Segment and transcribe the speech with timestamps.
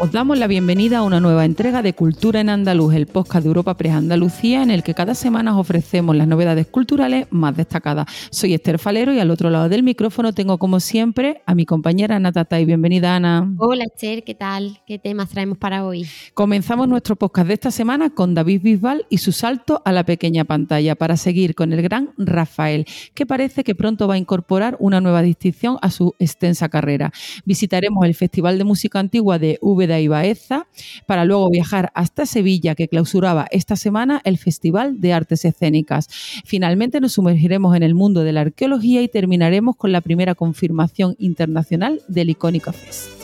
[0.00, 3.48] Os damos la bienvenida a una nueva entrega de Cultura en Andaluz, el podcast de
[3.48, 8.06] Europa Press Andalucía, en el que cada semana os ofrecemos las novedades culturales más destacadas.
[8.30, 12.14] Soy Esther Falero y al otro lado del micrófono tengo, como siempre, a mi compañera
[12.14, 12.64] Ana Tatay.
[12.64, 13.52] Bienvenida, Ana.
[13.58, 14.78] Hola, Esther, ¿qué tal?
[14.86, 16.06] ¿Qué temas traemos para hoy?
[16.32, 20.44] Comenzamos nuestro podcast de esta semana con David Bisbal y su salto a la pequeña
[20.44, 25.00] pantalla para seguir con el gran Rafael, que parece que pronto va a incorporar una
[25.00, 27.10] nueva distinción a su extensa carrera.
[27.44, 30.66] Visitaremos el Festival de Música Antigua de V y Baeza,
[31.06, 36.08] para luego viajar hasta Sevilla, que clausuraba esta semana el Festival de Artes Escénicas.
[36.44, 41.16] Finalmente nos sumergiremos en el mundo de la arqueología y terminaremos con la primera confirmación
[41.18, 43.18] internacional del icónico Fest.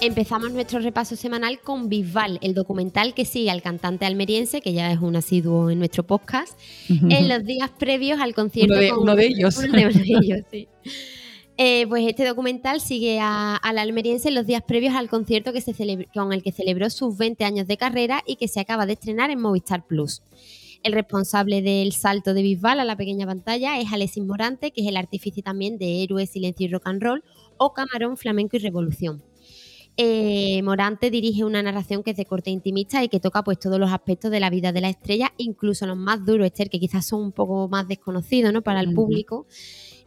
[0.00, 4.90] Empezamos nuestro repaso semanal con Bisbal, el documental que sigue al cantante almeriense, que ya
[4.90, 8.74] es un asiduo en nuestro podcast, en los días previos al concierto.
[9.00, 9.58] Uno de, ellos.
[9.62, 10.68] Uno de ellos, sí.
[11.58, 15.74] Eh, pues este documental sigue al almeriense en los días previos al concierto que se
[16.14, 19.30] con el que celebró sus 20 años de carrera y que se acaba de estrenar
[19.30, 20.22] en Movistar Plus.
[20.82, 24.88] El responsable del salto de Bisbal a la pequeña pantalla es Alexis Morante, que es
[24.88, 27.24] el artífice también de Héroe, Silencio y Rock and Roll
[27.58, 29.22] o Camarón, Flamenco y Revolución.
[29.98, 33.78] Eh, Morante dirige una narración que es de corte intimista y que toca pues todos
[33.78, 37.06] los aspectos de la vida de la estrella, incluso los más duros, Esther, que quizás
[37.06, 38.62] son un poco más desconocidos ¿no?
[38.62, 39.46] para el público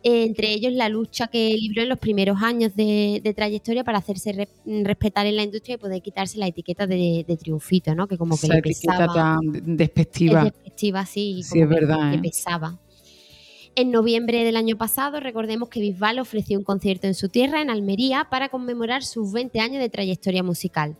[0.07, 4.47] entre ellos la lucha que libró en los primeros años de, trayectoria para hacerse
[4.83, 8.07] respetar en la industria y poder quitarse la etiqueta de, triunfito, ¿no?
[8.07, 9.11] Que como que le pesaba.
[9.11, 9.39] tan
[9.75, 10.43] despectiva.
[10.43, 12.19] Es despectiva, sí, sí es verdad, ¿eh?
[12.19, 12.77] pesaba.
[13.73, 17.71] En noviembre del año pasado, recordemos que Bisbal ofreció un concierto en su tierra, en
[17.71, 20.95] Almería, para conmemorar sus 20 años de trayectoria musical.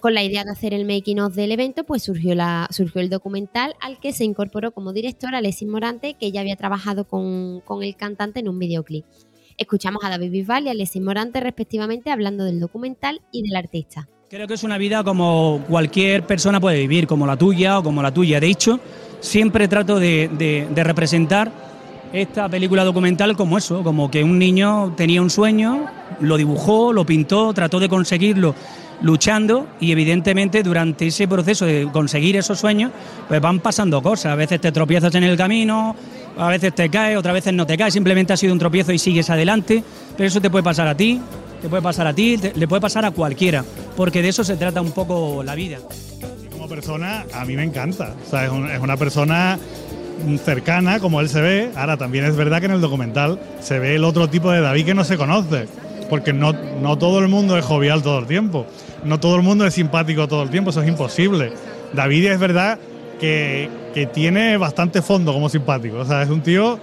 [0.00, 3.10] Con la idea de hacer el making of del evento, pues surgió, la, surgió el
[3.10, 7.96] documental al que se incorporó como director Alexis Morante, que ya había trabajado con, el
[7.96, 9.04] cantante en un videoclip.
[9.56, 14.08] Escuchamos a David Bisbal y a Alexis Morante respectivamente hablando del documental y del artista.
[14.30, 18.00] Creo que es una vida como cualquier persona puede vivir, como la tuya o como
[18.00, 18.38] la tuya.
[18.38, 18.78] De hecho,
[19.18, 21.50] siempre trato de representar
[22.12, 25.86] esta película documental como eso, como que un niño tenía un sueño,
[26.20, 28.54] lo dibujó, lo pintó, trató de conseguirlo
[29.00, 32.90] luchando y evidentemente durante ese proceso de conseguir esos sueños,
[33.28, 34.32] pues van pasando cosas.
[34.32, 35.94] A veces te tropiezas en el camino,
[36.36, 38.98] a veces te caes, otras veces no te caes, simplemente ha sido un tropiezo y
[38.98, 39.84] sigues adelante,
[40.16, 41.20] pero eso te puede pasar a ti,
[41.60, 43.64] te puede pasar a ti, le puede pasar a cualquiera,
[43.96, 45.78] porque de eso se trata un poco la vida.
[46.50, 49.58] Como persona, a mí me encanta, o sea, es, es una persona
[50.44, 51.70] cercana, como él se ve.
[51.76, 54.86] Ahora también es verdad que en el documental se ve el otro tipo de David
[54.86, 55.66] que no se conoce,
[56.10, 58.66] porque no, no todo el mundo es jovial todo el tiempo
[59.04, 61.52] no todo el mundo es simpático todo el tiempo, eso es imposible.
[61.92, 62.78] David es verdad
[63.20, 63.70] que,
[64.14, 66.78] tiene bastante fondo como simpático, o sea, es un tío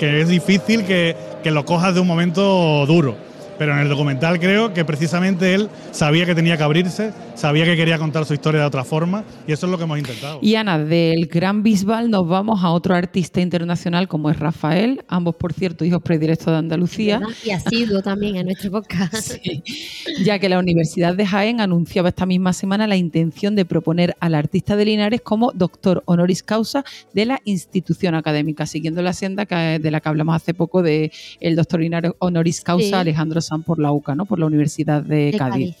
[0.00, 1.14] que es difícil que,
[1.44, 3.14] que lo cojas de un momento duro
[3.56, 7.76] pero en el documental creo que precisamente él sabía que tenía que abrirse, sabía que
[7.76, 10.38] quería contar su historia de otra forma y eso es lo que hemos intentado.
[10.42, 15.36] Y Ana, del Gran Bisbal nos vamos a otro artista internacional como es Rafael, ambos
[15.36, 17.20] por cierto hijos predilectos de Andalucía.
[17.44, 19.36] Y ha sido también en nuestro podcast.
[20.24, 24.34] ya que la Universidad de Jaén anunciaba esta misma semana la intención de proponer al
[24.34, 29.90] artista de Linares como doctor honoris causa de la institución académica, siguiendo la senda de
[29.90, 31.80] la que hablamos hace poco de el doctor
[32.18, 34.24] honoris causa Alejandro por la UCA, ¿no?
[34.24, 35.74] por la Universidad de, Cádiz.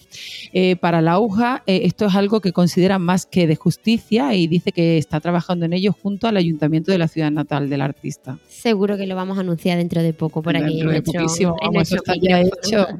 [0.52, 4.46] Eh, para la UJA eh, esto es algo que considera más que de justicia y
[4.46, 8.38] dice que está trabajando en ello junto al ayuntamiento de la ciudad natal del artista.
[8.48, 10.76] Seguro que lo vamos a anunciar dentro de poco por aquí.
[10.76, 12.86] Dentro de poquísimo, vamos, está ya hecho.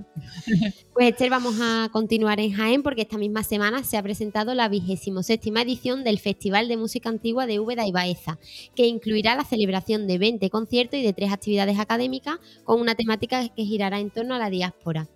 [0.96, 4.66] Pues Esther, vamos a continuar en Jaén porque esta misma semana se ha presentado la
[4.70, 8.38] vigésimo séptima edición del Festival de Música Antigua de Úbeda y Baeza,
[8.74, 13.46] que incluirá la celebración de 20 conciertos y de tres actividades académicas con una temática
[13.50, 15.06] que girará en torno a la diáspora.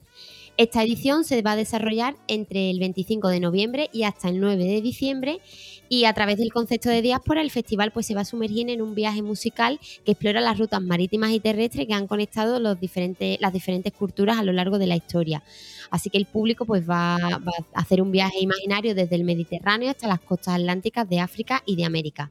[0.61, 4.63] Esta edición se va a desarrollar entre el 25 de noviembre y hasta el 9
[4.63, 5.41] de diciembre
[5.89, 8.83] y a través del concepto de diáspora el festival pues se va a sumergir en
[8.83, 13.93] un viaje musical que explora las rutas marítimas y terrestres que han conectado las diferentes
[13.95, 15.43] culturas a lo largo de la historia.
[15.91, 17.41] Así que el público pues va a
[17.73, 21.87] hacer un viaje imaginario desde el Mediterráneo hasta las costas atlánticas de África y de
[21.87, 22.31] América.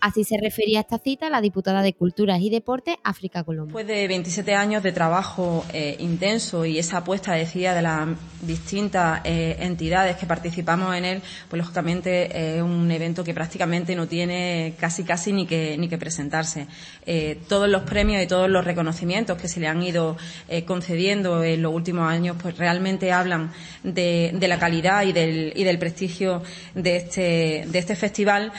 [0.00, 3.74] Así se refería esta cita la diputada de Culturas y Deportes, África Colombia.
[3.74, 8.08] Después de 27 años de trabajo eh, intenso y esa apuesta, decía, de las
[8.42, 14.06] distintas eh, entidades que participamos en él, pues lógicamente es un evento que prácticamente no
[14.06, 16.68] tiene casi casi ni que, ni que presentarse.
[17.04, 20.16] Eh, todos los premios y todos los reconocimientos que se le han ido
[20.66, 23.52] concediendo en los últimos años, pues realmente hablan
[23.82, 26.42] de, de la calidad y del, y del prestigio
[26.74, 28.52] de este, de este festival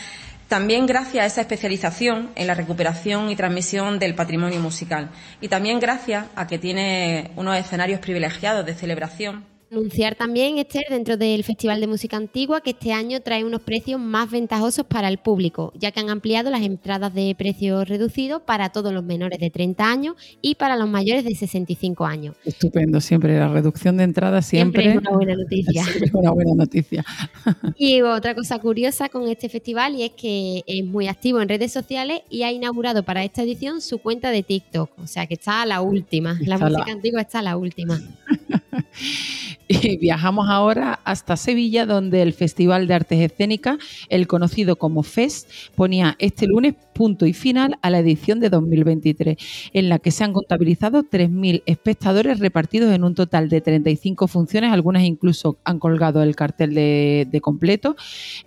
[0.49, 5.11] También gracias a esa especialización en la recuperación y transmisión del patrimonio musical.
[5.41, 11.15] Y también gracias a que tiene unos escenarios privilegiados de celebración Anunciar también, Esther, dentro
[11.15, 15.19] del Festival de Música Antigua, que este año trae unos precios más ventajosos para el
[15.19, 19.51] público, ya que han ampliado las entradas de precios reducidos para todos los menores de
[19.51, 22.35] 30 años y para los mayores de 65 años.
[22.45, 25.83] Estupendo, siempre la reducción de entradas siempre, siempre es una buena noticia.
[26.01, 27.05] Es una buena noticia.
[27.77, 31.71] y otra cosa curiosa con este festival y es que es muy activo en redes
[31.71, 35.61] sociales y ha inaugurado para esta edición su cuenta de TikTok, o sea que está
[35.61, 36.39] a la última.
[36.41, 37.99] la música antigua está a la última.
[39.71, 43.77] Y viajamos ahora hasta Sevilla, donde el Festival de Artes Escénicas,
[44.09, 49.37] el conocido como FEST, ponía este lunes punto y final a la edición de 2023,
[49.71, 54.73] en la que se han contabilizado 3.000 espectadores repartidos en un total de 35 funciones,
[54.73, 57.95] algunas incluso han colgado el cartel de, completo,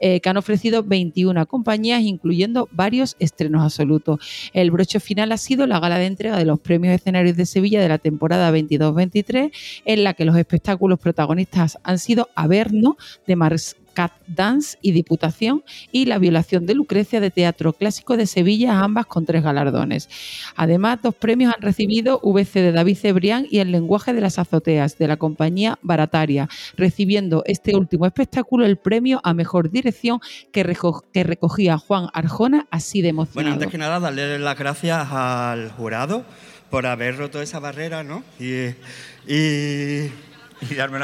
[0.01, 4.21] eh, que han ofrecido 21 compañías, incluyendo varios estrenos absolutos.
[4.53, 7.81] El broche final ha sido la gala de entrega de los premios escenarios de Sevilla
[7.81, 9.51] de la temporada 22-23,
[9.93, 12.97] en la que los espectáculos protagonistas han sido Averno,
[13.27, 18.27] de Mars Cat Dance y Diputación y La violación de Lucrecia de Teatro Clásico de
[18.27, 20.09] Sevilla, ambas con tres galardones.
[20.57, 24.99] Además, dos premios han recibido VC de David Cebrián y El lenguaje de las azoteas
[24.99, 30.21] de la compañía Barataria, recibiendo este último espectáculo el premio a mejor dirección
[30.53, 33.35] que, recogía Juan Arjona, así de emocionado.
[33.35, 36.25] Bueno, antes que nada, darle las gracias al jurado
[36.73, 38.25] por haber roto esa barrera, ¿no?
[38.41, 38.75] y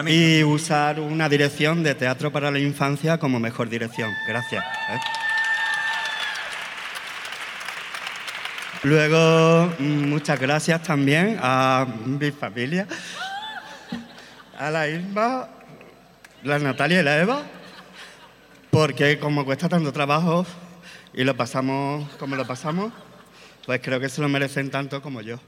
[0.08, 4.10] y, usar una dirección de teatro para la infancia como mejor dirección.
[4.26, 4.64] Gracias.
[4.64, 4.98] ¿eh?
[8.84, 12.86] Luego, muchas gracias también a mi familia,
[14.58, 15.50] a la Irma,
[16.44, 17.42] la Natalia y la Eva,
[18.70, 20.46] porque como cuesta tanto trabajo
[21.12, 22.90] y lo pasamos como lo pasamos,
[23.68, 25.38] pues creo que se lo merecen tanto como yo.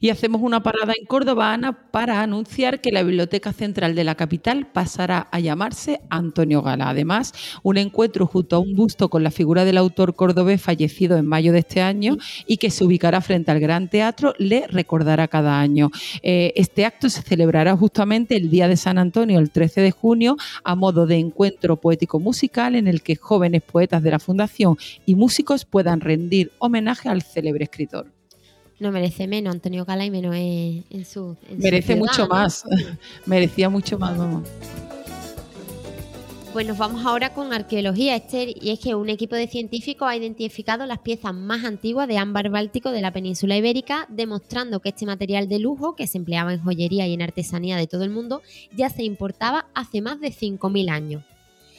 [0.00, 4.14] Y hacemos una parada en Córdoba, Ana, para anunciar que la Biblioteca Central de la
[4.14, 6.88] capital pasará a llamarse Antonio Gala.
[6.90, 7.32] Además,
[7.62, 11.52] un encuentro junto a un busto con la figura del autor cordobés fallecido en mayo
[11.52, 12.16] de este año
[12.46, 15.90] y que se ubicará frente al Gran Teatro le recordará cada año.
[16.22, 20.36] Eh, este acto se celebrará justamente el día de San Antonio, el 13 de junio,
[20.64, 25.14] a modo de encuentro poético musical en el que jóvenes poetas de la Fundación y
[25.14, 28.15] músicos puedan rendir homenaje al célebre escritor
[28.78, 31.36] no merece menos Antonio Gala y menos en, su.
[31.56, 32.64] Merece mucho más.
[33.26, 34.48] Merecía mucho más, vamos.
[36.52, 40.16] Pues nos vamos ahora con arqueología, Esther, y es que un equipo de científicos ha
[40.16, 45.04] identificado las piezas más antiguas de ámbar báltico de la península ibérica, demostrando que este
[45.04, 48.40] material de lujo, que se empleaba en joyería y en artesanía de todo el mundo,
[48.74, 51.24] ya se importaba hace más de 5.000 años.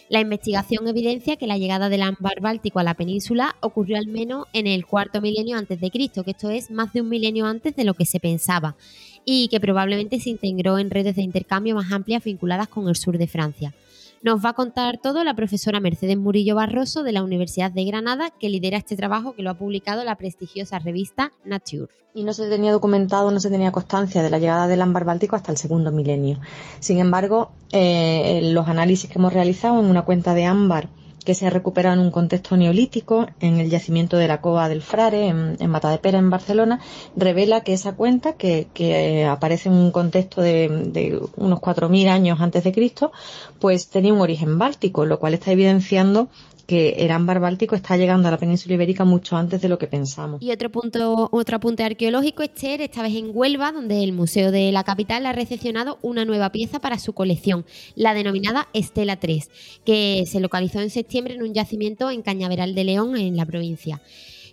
[0.09, 4.47] La investigación evidencia que la llegada del ámbar báltico a la península ocurrió al menos
[4.53, 7.75] en el cuarto milenio antes de Cristo, que esto es más de un milenio antes
[7.75, 8.77] de lo que se pensaba,
[9.25, 13.17] y que probablemente se integró en redes de intercambio más amplias vinculadas con el sur
[13.17, 13.73] de Francia.
[14.23, 18.31] Nos va a contar todo la profesora Mercedes Murillo Barroso de la Universidad de Granada,
[18.31, 21.87] que lidera este trabajo que lo ha publicado la prestigiosa revista Nature.
[22.15, 25.35] Y no se tenía documentado, no se tenía constancia de la llegada del ámbar báltico
[25.35, 26.39] hasta el segundo milenio.
[26.79, 30.89] Sin embargo, eh, los análisis que hemos realizado en una cuenta de ámbar
[31.25, 34.81] que se ha recuperado en un contexto neolítico en el yacimiento de la Cova del
[34.81, 36.79] Frare, en, en Matadepera, en Barcelona,
[37.15, 42.63] revela que esa cuenta, que, aparece en un contexto de, de unos 4.000 años antes
[42.63, 43.11] de Cristo,
[43.59, 46.29] pues tenía un origen báltico, lo cual está evidenciando
[46.67, 50.41] que el ámbar está llegando a la península ibérica mucho antes de lo que pensamos.
[50.41, 54.71] Y otro punto, otro apunte arqueológico, Esther, esta vez en Huelva, donde el Museo de
[54.73, 59.49] la Capital ha recepcionado una nueva pieza para su colección, la denominada Estela 3,
[59.85, 64.01] que se localizó en septiembre en un yacimiento en Cañaveral de León, en la provincia.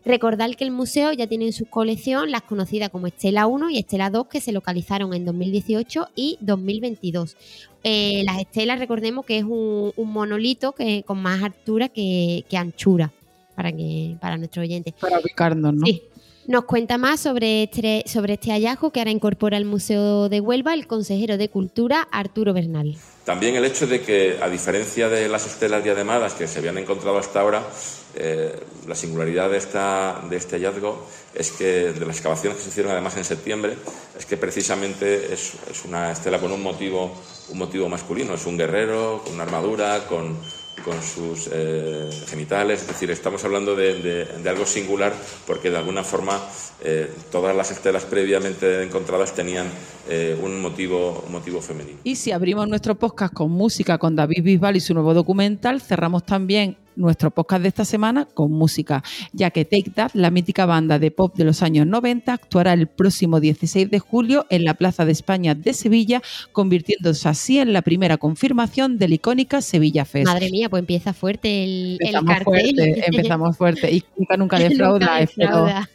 [0.05, 3.79] Recordar que el museo ya tiene en su colección las conocidas como Estela 1 y
[3.79, 7.37] Estela 2 que se localizaron en 2018 y 2022.
[7.85, 13.13] Eh, las estelas, recordemos que es un, monolito que, con más altura que, anchura
[13.55, 14.93] para, que, para nuestros oyentes.
[15.01, 15.87] Para ubicarnos, ¿no?
[15.87, 16.03] Sí.
[16.47, 20.75] Nos cuenta más sobre este, sobre este hallazgo que ahora incorpora el Museo de Huelva
[20.75, 22.99] el consejero de Cultura Arturo Bernal.
[23.25, 27.17] También el hecho de que, a diferencia de las estelas diademadas que se habían encontrado
[27.17, 27.67] hasta ahora,
[28.15, 28.55] eh,
[28.87, 32.93] la singularidad de, esta, de este hallazgo es que, de las excavaciones que se hicieron
[32.93, 33.79] además en septiembre,
[34.19, 37.11] es que precisamente es, es una estela con un motivo,
[37.49, 40.37] un motivo masculino, es un guerrero, con una armadura, con
[40.85, 45.13] con sus eh, genitales, es decir, estamos hablando de, algo singular
[45.47, 46.41] porque de alguna forma
[46.83, 49.67] eh, todas las estelas previamente encontradas tenían
[50.09, 51.99] eh, un, motivo, motivo femenino.
[52.05, 56.25] Y si abrimos nuestro podcast con música con David Bisbal y su nuevo documental, cerramos
[56.25, 60.99] también nuestro podcast de esta semana con música, ya que Take That, la mítica banda
[60.99, 65.05] de pop de los años 90, actuará el próximo 16 de julio en la Plaza
[65.05, 66.23] de España de Sevilla,
[66.53, 70.27] convirtiéndose así en la primera confirmación de la icónica Sevilla Fest.
[70.27, 72.45] Madre mía, pues empieza fuerte el, empezamos cartel.
[72.45, 75.19] Fuerte, empezamos fuerte y nunca, nunca defrauda.
[75.19, 75.89] defrauda.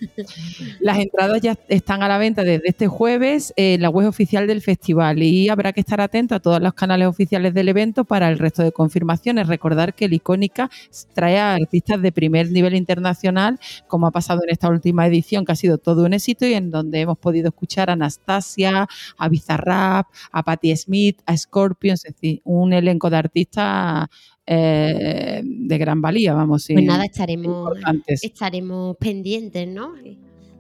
[0.80, 4.62] Las entradas ya están a la venta desde este jueves en la web oficial del
[4.62, 8.40] festival y habrá que estar atento a todos los canales oficiales del evento para el
[8.40, 9.48] resto de confirmaciones.
[9.48, 10.70] Recordar que la icónica
[11.14, 15.52] trae a artistas de primer nivel internacional, como ha pasado en esta última edición, que
[15.52, 20.08] ha sido todo un éxito y en donde hemos podido escuchar a Anastasia, a Bizarrap,
[20.32, 24.08] a Patti Smith, a Scorpion, es decir, un elenco de artistas
[24.46, 26.68] eh, de gran valía, vamos.
[26.72, 27.72] Pues nada, estaremos,
[28.08, 29.94] estaremos pendientes, ¿no?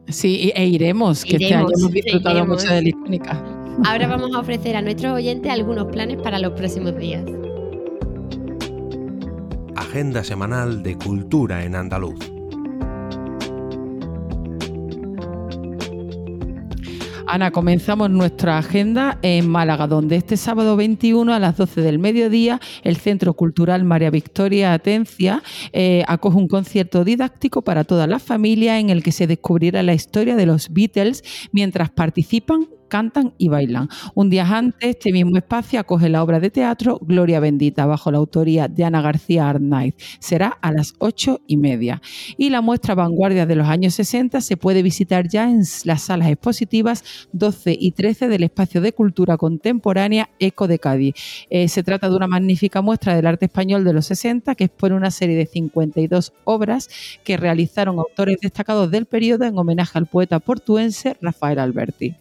[0.07, 3.43] Sí, e iremos, que este año hemos disfrutado mucho de la icónica.
[3.85, 7.23] Ahora vamos a ofrecer a nuestros oyentes algunos planes para los próximos días.
[9.79, 12.19] Agenda semanal de cultura en andaluz.
[17.25, 22.59] Ana, comenzamos nuestra agenda en Málaga, donde este sábado 21 a las 12 del mediodía
[22.83, 28.79] el Centro Cultural María Victoria Atencia eh, acoge un concierto didáctico para toda la familia
[28.79, 33.87] en el que se descubrirá la historia de los Beatles mientras participan cantan y bailan.
[34.15, 38.17] Un día antes, este mismo espacio acoge la obra de teatro Gloria Bendita, bajo la
[38.17, 39.95] autoría de Ana García Arnaiz.
[40.19, 42.01] Será a las ocho y media.
[42.37, 46.29] Y la muestra Vanguardia de los años 60 se puede visitar ya en las salas
[46.29, 51.15] expositivas 12 y 13 del espacio de cultura contemporánea Eco de Cádiz.
[51.49, 54.95] Eh, se trata de una magnífica muestra del arte español de los 60 que expone
[54.95, 56.89] una serie de 52 obras
[57.23, 62.15] que realizaron autores destacados del periodo en homenaje al poeta portuense Rafael Alberti.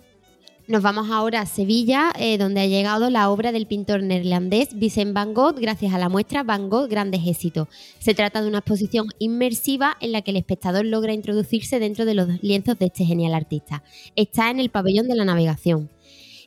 [0.68, 5.14] Nos vamos ahora a Sevilla, eh, donde ha llegado la obra del pintor neerlandés Vincent
[5.14, 7.68] van Gogh gracias a la muestra Van Gogh Grandes Éxitos.
[8.00, 12.12] Se trata de una exposición inmersiva en la que el espectador logra introducirse dentro de
[12.12, 13.82] los lienzos de este genial artista.
[14.14, 15.88] Está en el pabellón de la navegación.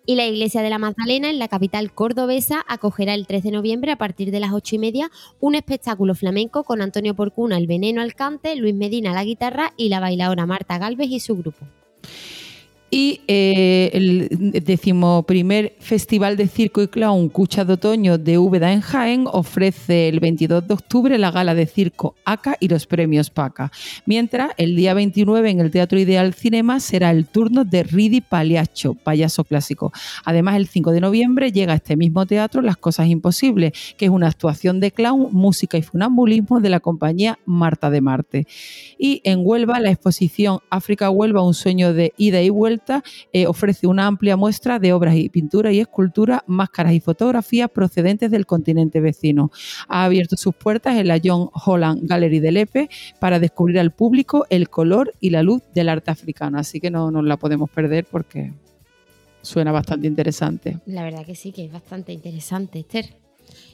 [0.05, 3.91] Y la Iglesia de la Magdalena, en la capital cordobesa, acogerá el 13 de noviembre
[3.91, 8.03] a partir de las 8 y media un espectáculo flamenco con Antonio Porcuna, el veneno
[8.03, 11.65] al cante, Luis Medina la guitarra y la bailadora Marta Galvez y su grupo.
[12.93, 14.27] Y eh, el
[14.65, 20.19] decimoprimer Festival de Circo y Clown Cucha de Otoño de Úbeda en Jaén ofrece el
[20.19, 23.71] 22 de octubre la gala de circo ACA y los premios PACA.
[24.05, 28.93] Mientras, el día 29 en el Teatro Ideal Cinema será el turno de Ridi Paliacho,
[28.93, 29.93] payaso clásico.
[30.25, 34.11] Además, el 5 de noviembre llega a este mismo teatro Las Cosas Imposibles, que es
[34.11, 38.47] una actuación de clown, música y funambulismo de la compañía Marta de Marte.
[38.97, 42.80] Y en Huelva, la exposición África Huelva, un sueño de ida y vuelta
[43.33, 48.31] eh, ofrece una amplia muestra de obras y pintura y escultura, máscaras y fotografías procedentes
[48.31, 49.51] del continente vecino.
[49.87, 54.45] Ha abierto sus puertas en la John Holland Gallery de Lepe para descubrir al público
[54.49, 56.57] el color y la luz del arte africano.
[56.57, 58.53] Así que no nos la podemos perder porque
[59.41, 60.79] suena bastante interesante.
[60.85, 63.21] La verdad que sí, que es bastante interesante, Esther.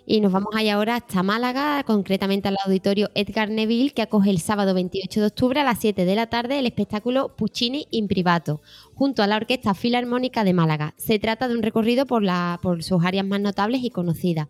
[0.05, 4.39] Y nos vamos allá ahora hasta Málaga, concretamente al auditorio Edgar Neville, que acoge el
[4.39, 8.61] sábado 28 de octubre a las 7 de la tarde el espectáculo Puccini in Privato,
[8.93, 10.93] junto a la Orquesta Filarmónica de Málaga.
[10.97, 14.47] Se trata de un recorrido por, la, por sus áreas más notables y conocidas.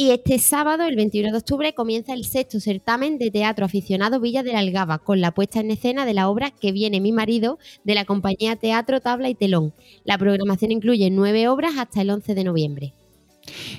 [0.00, 4.44] Y este sábado, el 21 de octubre, comienza el sexto certamen de teatro aficionado Villa
[4.44, 7.58] de la Algaba, con la puesta en escena de la obra Que viene mi marido,
[7.82, 9.74] de la compañía Teatro Tabla y Telón.
[10.04, 12.94] La programación incluye nueve obras hasta el 11 de noviembre.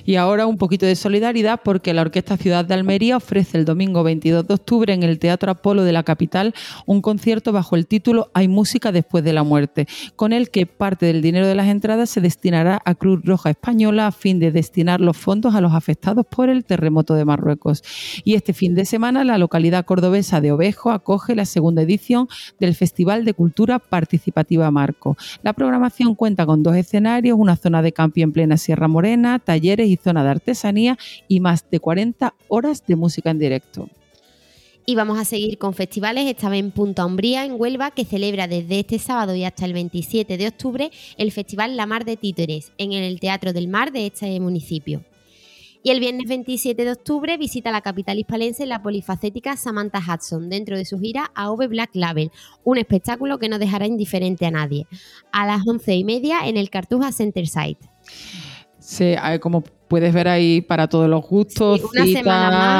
[0.04, 4.02] Y ahora un poquito de solidaridad porque la Orquesta Ciudad de Almería ofrece el domingo
[4.02, 6.54] 22 de octubre en el Teatro Apolo de la capital
[6.86, 9.86] un concierto bajo el título Hay música después de la muerte,
[10.16, 14.06] con el que parte del dinero de las entradas se destinará a Cruz Roja Española
[14.06, 17.82] a fin de destinar los fondos a los afectados por el terremoto de Marruecos.
[18.24, 22.74] Y este fin de semana la localidad cordobesa de Ovejo acoge la segunda edición del
[22.74, 25.16] Festival de Cultura Participativa Marco.
[25.42, 29.96] La programación cuenta con dos escenarios, una zona de campi en plena Sierra Morena, y
[29.96, 30.98] zona de artesanía
[31.28, 33.88] y más de 40 horas de música en directo.
[34.86, 38.48] Y vamos a seguir con festivales, esta vez en Punta Umbría, en Huelva, que celebra
[38.48, 42.72] desde este sábado y hasta el 27 de octubre el Festival La Mar de Títeres,
[42.78, 45.04] en el Teatro del Mar de este municipio.
[45.82, 50.76] Y el viernes 27 de octubre visita la capital hispalense la polifacética Samantha Hudson dentro
[50.76, 52.30] de su gira AV Black Label,
[52.64, 54.86] un espectáculo que no dejará indiferente a nadie.
[55.32, 57.88] A las once y media en el Cartuja Center Site.
[58.90, 61.80] Sí, como puedes ver ahí para todos los gustos,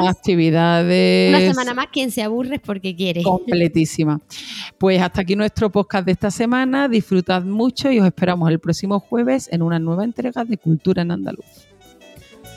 [0.08, 1.28] actividades.
[1.28, 3.22] Una semana más, quien se aburre es porque quiere.
[3.22, 4.20] Completísima.
[4.76, 6.88] Pues hasta aquí nuestro podcast de esta semana.
[6.88, 11.12] Disfrutad mucho y os esperamos el próximo jueves en una nueva entrega de Cultura en
[11.12, 11.46] Andaluz.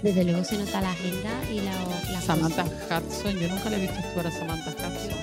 [0.02, 3.82] Desde luego se nota la agenda y la, la Samantha Hudson, yo nunca la he
[3.82, 5.23] visto actuar a Samantha Hudson.